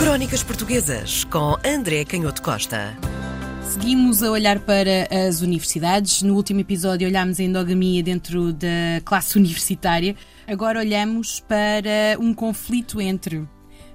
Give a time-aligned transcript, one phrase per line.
[0.00, 2.96] Crónicas Portuguesas com André Canhoto Costa.
[3.62, 6.22] Seguimos a olhar para as universidades.
[6.22, 10.16] No último episódio olhámos a endogamia dentro da classe universitária.
[10.46, 13.46] Agora olhamos para um conflito entre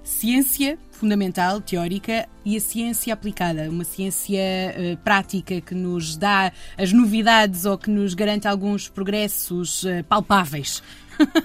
[0.04, 6.94] ciência fundamental, teórica, e a ciência aplicada, uma ciência uh, prática que nos dá as
[6.94, 10.82] novidades ou que nos garante alguns progressos uh, palpáveis.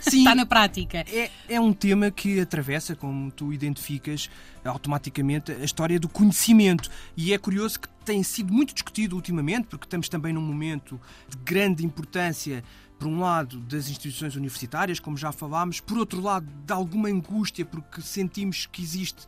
[0.01, 1.05] Sim, Está na prática.
[1.09, 4.31] É, é um tema que atravessa, como tu identificas,
[4.65, 6.91] automaticamente a história do conhecimento.
[7.17, 11.37] E é curioso que tem sido muito discutido ultimamente, porque estamos também num momento de
[11.39, 12.63] grande importância
[12.99, 17.65] por um lado, das instituições universitárias, como já falámos, por outro lado, de alguma angústia,
[17.65, 19.27] porque sentimos que existe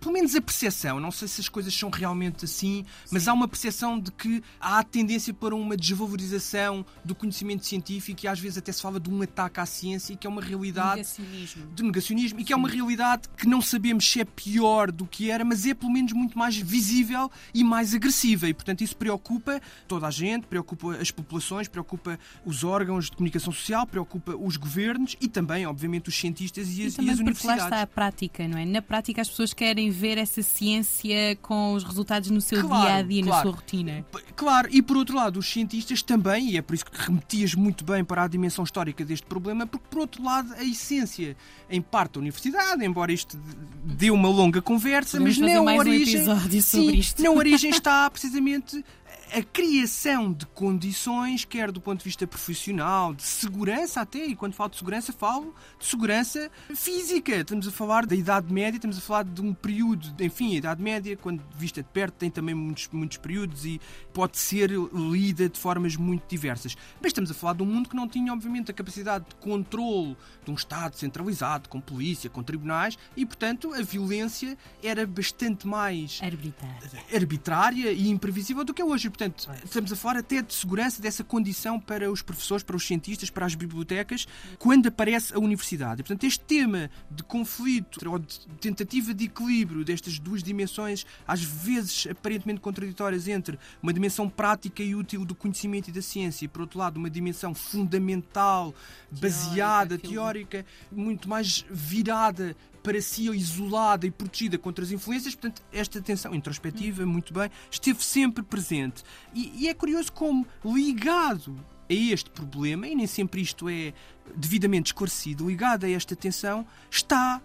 [0.00, 3.46] pelo menos a percepção, não sei se as coisas são realmente assim, mas há uma
[3.46, 8.72] percepção de que há tendência para uma desvalorização do conhecimento científico e às vezes até
[8.72, 11.66] se fala de um ataque à ciência, que é uma realidade negacionismo.
[11.74, 15.30] de negacionismo e que é uma realidade que não sabemos se é pior do que
[15.30, 19.60] era, mas é pelo menos muito mais visível e mais agressiva e portanto isso preocupa
[19.86, 25.16] toda a gente, preocupa as populações, preocupa os órgãos de comunicação social, preocupa os governos
[25.20, 27.62] e também, obviamente, os cientistas e, as, e, e as universidades.
[27.62, 28.64] Lá está a prática, não é?
[28.64, 32.94] Na prática as pessoas querem ver essa ciência com os resultados no seu claro, dia
[32.96, 33.36] a dia, claro.
[33.36, 34.06] na sua rotina.
[34.36, 37.84] Claro, e por outro lado, os cientistas também, e é por isso que remetias muito
[37.84, 41.36] bem para a dimensão histórica deste problema, porque por outro lado, a essência,
[41.68, 43.38] em parte da universidade, embora isto
[43.84, 46.28] dê uma longa conversa, Podemos mas na origem.
[46.28, 48.84] Um sim, na origem está precisamente
[49.32, 54.54] a criação de condições, quer do ponto de vista profissional, de segurança até, e quando
[54.54, 57.36] falo de segurança, falo de segurança física.
[57.36, 60.82] Estamos a falar da Idade Média, estamos a falar de um período, enfim, a Idade
[60.82, 63.80] Média, quando vista de perto, tem também muitos, muitos períodos e
[64.12, 66.76] pode ser lida de formas muito diversas.
[67.00, 70.16] Mas estamos a falar de um mundo que não tinha, obviamente, a capacidade de controle
[70.44, 76.20] de um Estado centralizado, com polícia, com tribunais, e, portanto, a violência era bastante mais
[76.22, 79.08] arbitrária, arbitrária e imprevisível do que é hoje.
[79.20, 83.28] Portanto, estamos a falar até de segurança dessa condição para os professores, para os cientistas,
[83.28, 84.26] para as bibliotecas,
[84.58, 86.02] quando aparece a universidade.
[86.02, 92.06] Portanto, este tema de conflito ou de tentativa de equilíbrio destas duas dimensões, às vezes
[92.10, 96.62] aparentemente contraditórias, entre uma dimensão prática e útil do conhecimento e da ciência e, por
[96.62, 98.74] outro lado, uma dimensão fundamental,
[99.10, 105.62] baseada, teórica, teórica muito mais virada para si isolada e protegida contra as influências, portanto,
[105.72, 109.02] esta tensão introspectiva, muito bem, esteve sempre presente.
[109.34, 111.56] E, e é curioso como, ligado
[111.88, 113.92] a este problema, e nem sempre isto é
[114.34, 117.42] devidamente esclarecido, ligado a esta tensão, está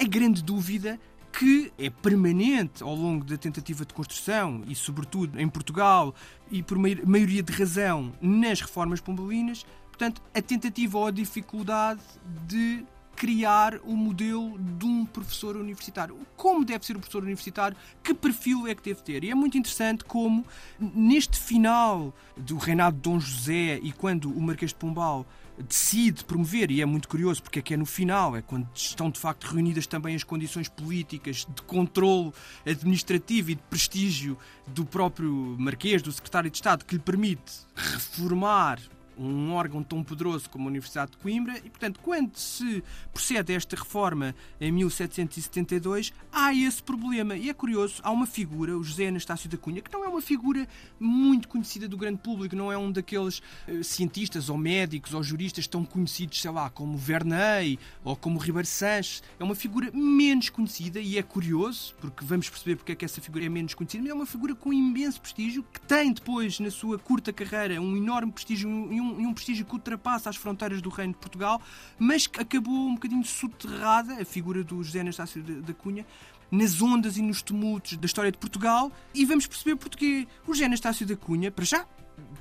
[0.00, 0.98] a grande dúvida
[1.38, 6.14] que é permanente ao longo da tentativa de construção e, sobretudo, em Portugal
[6.50, 12.00] e por maioria de razão nas reformas pombalinas, portanto, a tentativa ou a dificuldade
[12.46, 12.84] de
[13.16, 16.16] criar o modelo de um professor universitário.
[16.36, 17.76] Como deve ser o professor universitário?
[18.02, 19.24] Que perfil é que deve ter?
[19.24, 20.44] E é muito interessante como,
[20.78, 25.26] neste final do reinado de Dom José e quando o Marquês de Pombal
[25.58, 29.08] decide promover, e é muito curioso porque é que é no final, é quando estão
[29.08, 32.32] de facto reunidas também as condições políticas de controle
[32.66, 34.36] administrativo e de prestígio
[34.66, 38.80] do próprio Marquês, do Secretário de Estado, que lhe permite reformar
[39.18, 42.82] um órgão tão poderoso como a Universidade de Coimbra e, portanto, quando se
[43.12, 47.36] procede a esta reforma em 1772, há esse problema.
[47.36, 50.22] E é curioso, há uma figura, o José Anastácio da Cunha, que não é uma
[50.22, 50.66] figura
[50.98, 55.66] muito conhecida do grande público, não é um daqueles uh, cientistas ou médicos ou juristas
[55.66, 59.22] tão conhecidos, sei lá, como Verney ou como Ribeiro Sanches.
[59.38, 63.20] É uma figura menos conhecida e é curioso, porque vamos perceber porque é que essa
[63.20, 66.70] figura é menos conhecida, mas é uma figura com imenso prestígio, que tem depois, na
[66.70, 70.36] sua curta carreira, um enorme prestígio e um um, e um prestígio que ultrapassa as
[70.36, 71.60] fronteiras do Reino de Portugal,
[71.98, 76.06] mas que acabou um bocadinho soterrada, a figura do José Anastácio da Cunha,
[76.50, 78.90] nas ondas e nos tumultos da história de Portugal.
[79.14, 81.86] E vamos perceber porque o José Anastácio da Cunha, para já,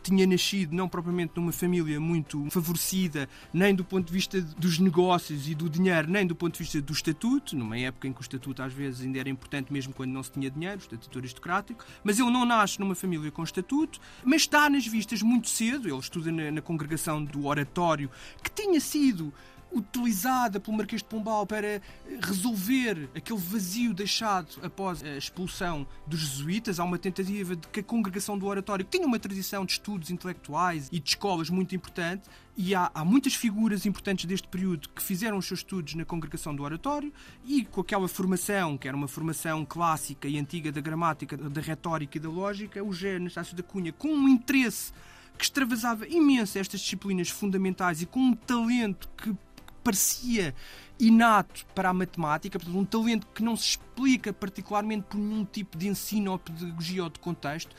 [0.02, 5.48] tinha nascido não propriamente numa família muito favorecida, nem do ponto de vista dos negócios
[5.48, 8.22] e do dinheiro, nem do ponto de vista do estatuto, numa época em que o
[8.22, 11.86] estatuto às vezes ainda era importante mesmo quando não se tinha dinheiro, o estatuto aristocrático,
[12.04, 16.00] mas ele não nasce numa família com estatuto, mas está nas vistas muito cedo, ele
[16.00, 18.10] estuda na, na congregação do oratório,
[18.44, 19.34] que tinha sido
[19.74, 21.82] utilizada pelo Marquês de Pombal para
[22.22, 26.80] resolver aquele vazio deixado após a expulsão dos jesuítas.
[26.80, 30.90] Há uma tentativa de que a congregação do oratório tinha uma tradição de estudos intelectuais
[30.92, 32.30] e de escolas muito importante.
[32.56, 36.56] E há, há, muitas figuras importantes deste período que fizeram os seus estudos na congregação
[36.56, 37.12] do oratório
[37.44, 42.18] e com aquela formação, que era uma formação clássica e antiga da gramática, da retórica
[42.18, 44.94] e da lógica, o Gé Anastácio da Cunha, com um interesse
[45.36, 49.36] que extravasava imenso estas disciplinas fundamentais e com um talento que
[49.84, 50.56] parecia
[51.00, 55.78] inato para a matemática, portanto, um talento que não se explica particularmente por nenhum tipo
[55.78, 57.76] de ensino ou pedagogia ou de contexto.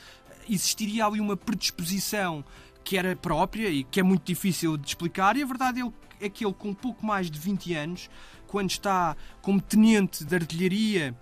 [0.47, 2.43] Existiria ali uma predisposição
[2.83, 5.81] que era própria e que é muito difícil de explicar, e a verdade
[6.21, 8.09] é que ele, com pouco mais de 20 anos,
[8.47, 11.15] quando está como tenente de artilharia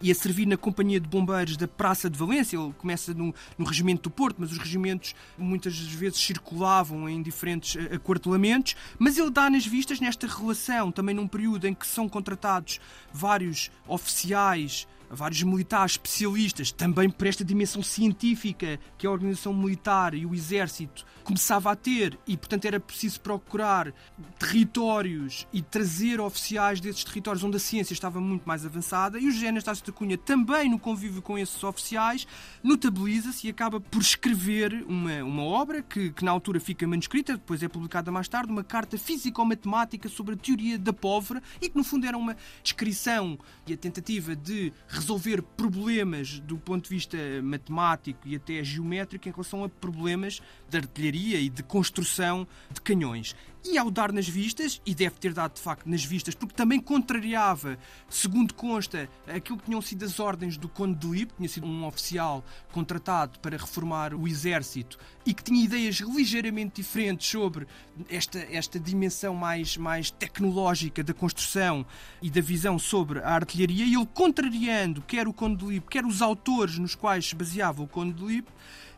[0.00, 2.56] e a servir na companhia de bombeiros da Praça de Valência.
[2.56, 7.76] Ele começa no, no regimento do Porto, mas os regimentos muitas vezes circulavam em diferentes
[7.76, 8.76] eh, aquartelamentos.
[8.98, 12.80] Mas ele dá nas vistas nesta relação, também num período em que são contratados
[13.12, 20.26] vários oficiais vários militares especialistas, também por esta dimensão científica que a organização militar e
[20.26, 23.92] o exército começava a ter, e portanto era preciso procurar
[24.38, 29.30] territórios e trazer oficiais desses territórios onde a ciência estava muito mais avançada, e o
[29.30, 32.26] José Anastácio da Cunha, também no convívio com esses oficiais,
[32.62, 37.62] notabiliza-se e acaba por escrever uma, uma obra que, que na altura fica manuscrita, depois
[37.62, 41.82] é publicada mais tarde, uma carta físico-matemática sobre a teoria da pólvora, e que no
[41.82, 48.26] fundo era uma descrição e a tentativa de resolver problemas do ponto de vista matemático
[48.26, 53.36] e até geométrico em relação a problemas de artilharia e de construção de canhões.
[53.68, 56.78] E ao dar nas vistas, e deve ter dado de facto nas vistas, porque também
[56.78, 57.76] contrariava,
[58.08, 61.84] segundo consta, aquilo que tinham sido as ordens do Conde de Lippe, tinha sido um
[61.84, 67.66] oficial contratado para reformar o exército e que tinha ideias ligeiramente diferentes sobre
[68.08, 71.84] esta, esta dimensão mais, mais tecnológica da construção
[72.22, 76.06] e da visão sobre a artilharia, e ele contrariando quer o Conde de Lippe, quer
[76.06, 78.52] os autores nos quais se baseava o Conde de Lippe,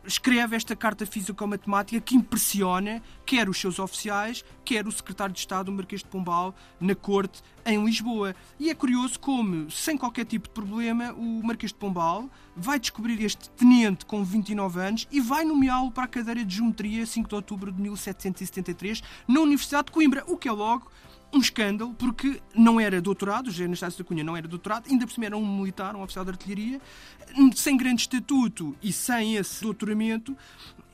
[0.05, 5.69] escreve esta carta físico-matemática que impressiona quer os seus oficiais, quer o secretário de Estado,
[5.69, 8.35] o Marquês de Pombal, na corte em Lisboa.
[8.59, 13.23] E é curioso como, sem qualquer tipo de problema, o Marquês de Pombal vai descobrir
[13.23, 17.35] este tenente com 29 anos e vai nomeá-lo para a cadeira de Geometria 5 de
[17.35, 20.89] outubro de 1773 na Universidade de Coimbra, o que é logo
[21.31, 25.13] um escândalo, porque não era doutorado, o Anastácio da Cunha não era doutorado, ainda por
[25.13, 26.81] cima era um militar, um oficial de artilharia,
[27.55, 30.35] sem grande estatuto e sem esse doutoramento,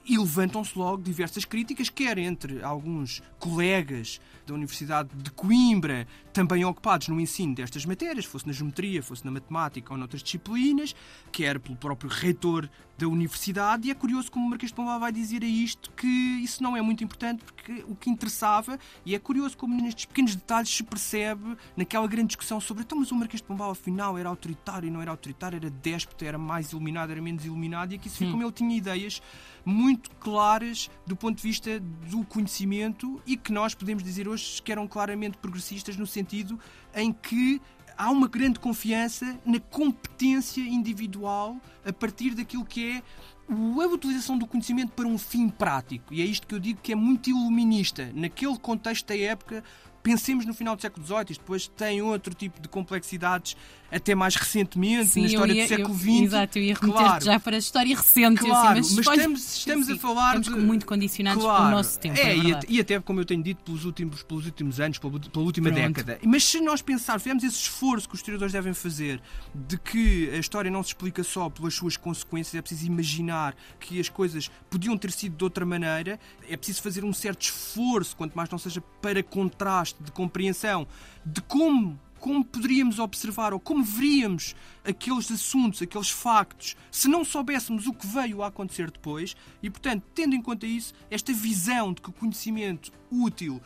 [0.06, 7.07] e levantam-se logo diversas críticas, quer entre alguns colegas da Universidade de Coimbra, também ocupados
[7.07, 10.94] no ensino destas matérias, fosse na geometria, fosse na matemática ou noutras disciplinas,
[11.31, 13.88] quer pelo próprio reitor da universidade.
[13.88, 16.78] E é curioso como o Marquês de Pombal vai dizer a isto que isso não
[16.78, 20.84] é muito importante, porque o que interessava, e é curioso como nestes pequenos detalhes se
[20.84, 24.92] percebe naquela grande discussão sobre então, mas o Marquês de Pombal afinal era autoritário e
[24.92, 28.30] não era autoritário, era déspota, era mais iluminado, era menos iluminado, e aqui se vê
[28.30, 29.22] como ele tinha ideias
[29.65, 34.71] muito claras do ponto de vista do conhecimento e que nós podemos dizer hoje que
[34.71, 36.59] eram claramente progressistas no sentido
[36.94, 37.59] em que
[37.97, 43.03] há uma grande confiança na competência individual a partir daquilo que é
[43.47, 46.13] a utilização do conhecimento para um fim prático.
[46.13, 48.11] E é isto que eu digo que é muito iluminista.
[48.13, 49.63] Naquele contexto da época,
[50.06, 53.57] pensemos no final do século XVIII, isto depois tem outro tipo de complexidades
[53.92, 56.22] até mais recentemente, sim, na história ia, do século XX.
[56.22, 58.40] Exato, eu ia remeter claro, já para a história recente.
[58.40, 60.66] Claro, assim, mas, mas estamos, estamos sim, a falar estamos de...
[60.66, 62.19] muito condicionados claro, pelo nosso tempo.
[62.19, 65.46] É, é e, até, como eu tenho dito, pelos últimos, pelos últimos anos, pela, pela
[65.46, 65.88] última Pronto.
[65.88, 66.19] década.
[66.24, 69.22] Mas se nós pensarmos, fizemos esse esforço que os historiadores devem fazer
[69.54, 74.00] de que a história não se explica só pelas suas consequências, é preciso imaginar que
[74.00, 76.19] as coisas podiam ter sido de outra maneira,
[76.50, 80.88] é preciso fazer um certo esforço, quanto mais não seja para contraste, de compreensão
[81.25, 87.85] de como como poderíamos observar ou como veríamos aqueles assuntos, aqueles factos, se não soubéssemos
[87.85, 89.35] o que veio a acontecer depois.
[89.61, 93.61] E, portanto, tendo em conta isso, esta visão de que o conhecimento útil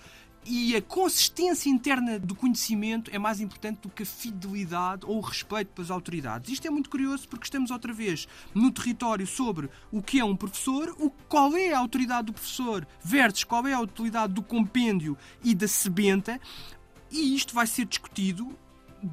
[0.51, 5.21] e a consistência interna do conhecimento é mais importante do que a fidelidade ou o
[5.21, 6.51] respeito pelas autoridades.
[6.51, 10.35] Isto é muito curioso porque estamos outra vez no território sobre o que é um
[10.35, 15.15] professor, o, qual é a autoridade do professor versus qual é a autoridade do compêndio
[15.43, 16.41] e da sebenta,
[17.11, 18.49] e isto vai ser discutido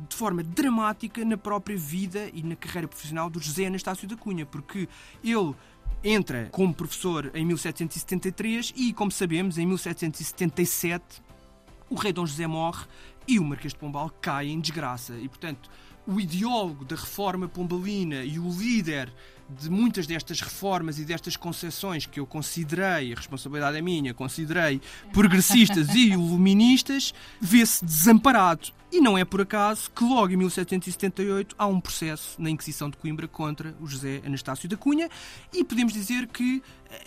[0.09, 4.47] de forma dramática na própria vida e na carreira profissional do José Anastácio da Cunha,
[4.47, 4.89] porque
[5.23, 5.55] ele
[6.03, 11.26] entra como professor em 1773 e, como sabemos, em 1777
[11.89, 12.85] o rei Dom José morre
[13.27, 15.15] e o Marquês de Pombal cai em desgraça.
[15.19, 15.71] E, portanto,
[16.07, 19.13] o ideólogo da reforma pombalina e o líder
[19.49, 24.81] de muitas destas reformas e destas concessões que eu considerei, a responsabilidade é minha, considerei
[25.13, 28.71] progressistas e iluministas, vê-se desamparado.
[28.91, 32.97] E não é por acaso que logo em 1778 há um processo na Inquisição de
[32.97, 35.09] Coimbra contra o José Anastácio da Cunha
[35.53, 36.63] e podemos dizer que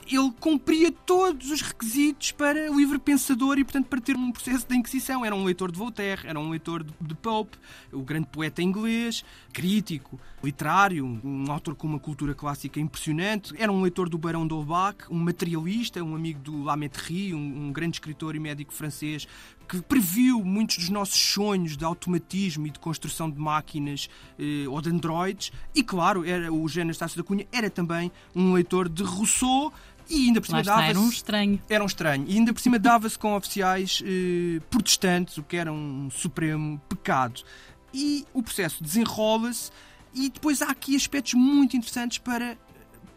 [0.08, 4.76] ele cumpria todos os requisitos para livre pensador e, portanto, para ter um processo da
[4.76, 5.26] Inquisição.
[5.26, 7.58] Era um leitor de Voltaire, era um leitor de Pope,
[7.92, 13.54] o grande poeta inglês crítico, literário, um autor com uma cultura clássica impressionante.
[13.58, 17.98] Era um leitor do Barão d'Holbach, um materialista, um amigo do Lamettrie, um, um grande
[17.98, 19.28] escritor e médico francês
[19.70, 24.10] que previu muitos dos nossos sonhos de automatismo e de construção de máquinas
[24.40, 25.52] eh, ou de androides.
[25.76, 29.72] E, claro, era, o José Anastácio da Cunha era também um leitor de Rousseau,
[30.10, 31.62] e ainda por cima dava Era um estranho.
[31.70, 32.26] Era um estranho.
[32.28, 37.44] E ainda por cima dava-se com oficiais eh, protestantes, o que era um supremo pecado.
[37.94, 39.72] E o processo desenrola-se,
[40.16, 42.58] e depois há aqui aspectos muito interessantes para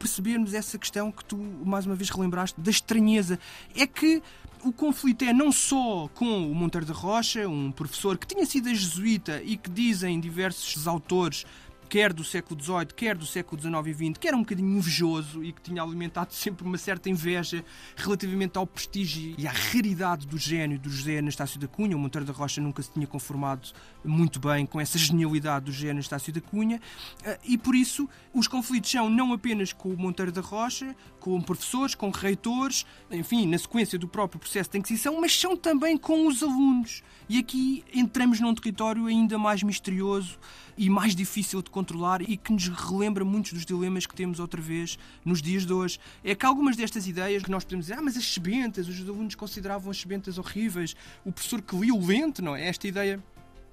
[0.02, 3.38] percebermos essa questão que tu mais uma vez relembraste da estranheza.
[3.76, 4.20] É que
[4.64, 8.68] o conflito é não só com o Monteiro da Rocha, um professor que tinha sido
[8.74, 11.46] jesuíta e que dizem diversos autores
[11.92, 15.44] quer do século XVIII, quer do século XIX e XX, que era um bocadinho invejoso
[15.44, 17.62] e que tinha alimentado sempre uma certa inveja
[17.94, 21.94] relativamente ao prestígio e à raridade do gênio do José Anastácio da Cunha.
[21.94, 23.68] O Monteiro da Rocha nunca se tinha conformado
[24.02, 26.80] muito bem com essa genialidade do José Anastácio da Cunha
[27.24, 31.38] eh, e por isso os conflitos são não apenas com o Monteiro da Rocha, com
[31.42, 36.26] professores, com reitores, enfim, na sequência do próprio processo de Inquisição, mas são também com
[36.26, 37.02] os alunos.
[37.28, 40.38] E aqui entramos num território ainda mais misterioso
[40.76, 41.81] e mais difícil de controlar
[42.26, 45.98] e que nos relembra muitos dos dilemas que temos outra vez nos dias de hoje.
[46.22, 49.34] É que algumas destas ideias que nós podemos dizer, ah, mas as sebentas, os alunos
[49.34, 52.66] consideravam as sebentas horríveis, o professor que lia o lente, não é?
[52.66, 53.22] Esta ideia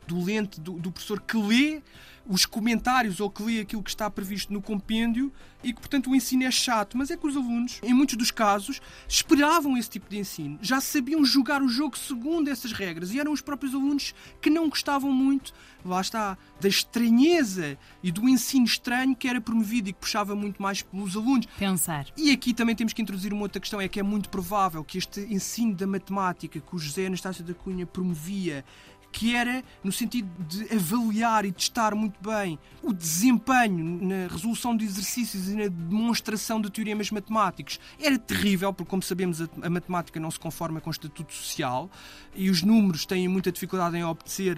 [0.10, 1.82] do lente, do, do professor que lê
[2.30, 6.16] os comentários ou que lê aquilo que está previsto no compêndio e que, portanto, o
[6.16, 6.96] ensino é chato.
[6.96, 10.60] Mas é que os alunos, em muitos dos casos, esperavam esse tipo de ensino.
[10.62, 13.12] Já sabiam jogar o jogo segundo essas regras.
[13.12, 18.30] E eram os próprios alunos que não gostavam muito, lá está, da estranheza e do
[18.30, 21.48] ensino estranho que era promovido e que puxava muito mais pelos alunos.
[21.58, 22.06] Pensar.
[22.16, 25.00] E aqui também temos que introduzir uma outra questão: é que é muito provável que
[25.00, 28.64] este ensino da matemática que o José Anastácio da Cunha promovia
[29.12, 34.86] que era no sentido de avaliar e testar muito bem o desempenho na resolução de
[34.86, 37.80] exercícios e na demonstração de teoremas matemáticos.
[38.00, 41.90] Era terrível, porque, como sabemos, a, matemática não se conforma com o estatuto social
[42.36, 44.58] e os números têm muita dificuldade em obter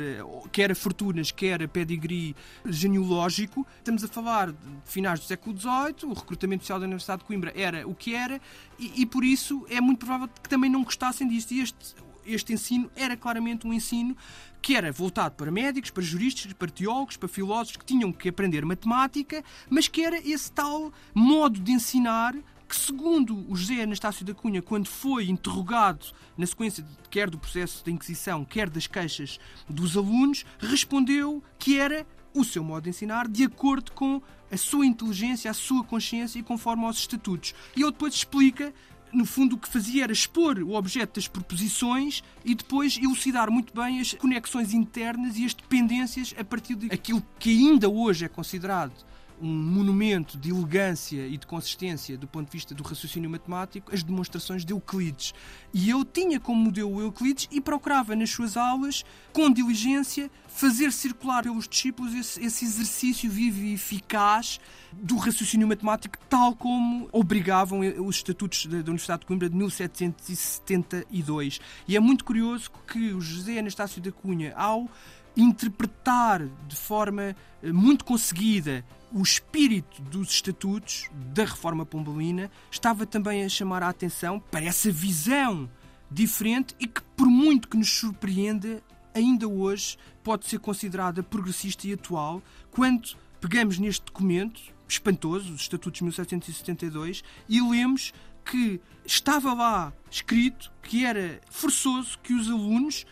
[0.51, 3.65] quer a fortunas, quer a pedigree genealógico.
[3.77, 7.53] Estamos a falar de finais do século XVIII, o recrutamento social da Universidade de Coimbra
[7.55, 8.39] era o que era
[8.77, 11.51] e, e por isso é muito provável que também não gostassem disto.
[11.51, 14.15] E este este ensino era claramente um ensino
[14.61, 18.63] que era voltado para médicos, para juristas, para teólogos, para filósofos que tinham que aprender
[18.65, 22.35] matemática, mas que era esse tal modo de ensinar
[22.67, 26.05] que, segundo o José Anastácio da Cunha, quando foi interrogado
[26.37, 31.77] na sequência de, quer do processo da Inquisição, quer das queixas dos alunos, respondeu que
[31.77, 36.39] era o seu modo de ensinar de acordo com a sua inteligência, a sua consciência
[36.39, 37.53] e conforme aos estatutos.
[37.75, 38.73] E ele depois explica
[39.13, 43.73] no fundo, o que fazia era expor o objeto das proposições e depois elucidar muito
[43.73, 48.93] bem as conexões internas e as dependências a partir daquilo que ainda hoje é considerado
[49.41, 54.03] um monumento de elegância e de consistência do ponto de vista do raciocínio matemático, as
[54.03, 55.33] demonstrações de Euclides.
[55.73, 60.91] E eu tinha como modelo o Euclides e procurava nas suas aulas, com diligência, fazer
[60.91, 64.59] circular pelos discípulos esse, esse exercício vivo e eficaz
[64.91, 71.59] do raciocínio matemático, tal como obrigavam os estatutos da Universidade de Coimbra de 1772.
[71.87, 74.89] E é muito curioso que o José Anastácio da Cunha, ao
[75.35, 78.83] interpretar de forma eh, muito conseguida
[79.13, 84.91] o espírito dos estatutos da reforma pombalina estava também a chamar a atenção para essa
[84.91, 85.69] visão
[86.09, 88.81] diferente e que, por muito que nos surpreenda,
[89.13, 92.41] ainda hoje pode ser considerada progressista e atual.
[92.69, 98.13] Quando pegamos neste documento espantoso, os Estatutos de 1772, e lemos
[98.45, 103.05] que estava lá escrito que era forçoso que os alunos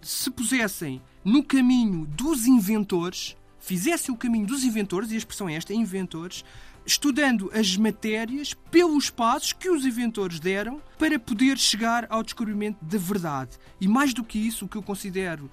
[0.00, 5.54] se pusessem no caminho dos inventores fizesse o caminho dos inventores, e a expressão é
[5.54, 6.44] esta, inventores,
[6.84, 12.98] estudando as matérias pelos passos que os inventores deram para poder chegar ao descobrimento da
[12.98, 13.56] verdade.
[13.80, 15.48] E mais do que isso, o que eu considero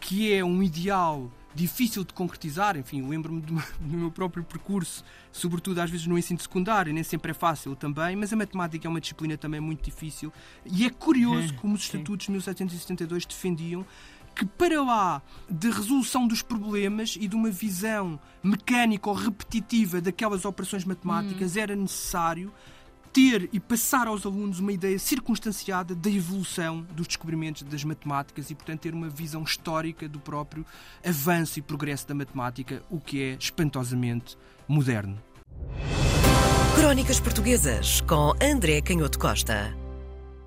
[0.00, 5.90] que é um ideal difícil de concretizar, enfim, lembro-me do meu próprio percurso, sobretudo às
[5.90, 9.36] vezes no ensino secundário, nem sempre é fácil também, mas a matemática é uma disciplina
[9.36, 10.32] também muito difícil
[10.66, 13.86] e é curioso como os estatutos de 1772 defendiam
[14.34, 20.44] que para lá de resolução dos problemas e de uma visão mecânica ou repetitiva daquelas
[20.44, 21.60] operações matemáticas hum.
[21.60, 22.52] era necessário
[23.12, 28.54] ter e passar aos alunos uma ideia circunstanciada da evolução dos descobrimentos das matemáticas e,
[28.54, 30.64] portanto, ter uma visão histórica do próprio
[31.04, 34.36] avanço e progresso da matemática, o que é espantosamente
[34.66, 35.18] moderno.
[36.74, 39.81] Crónicas Portuguesas com André Canhoto Costa.